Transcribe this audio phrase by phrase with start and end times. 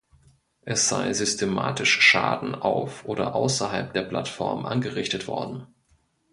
[0.63, 5.67] Es sei systematisch Schaden auf oder außerhalb der Plattform angerichtet worden.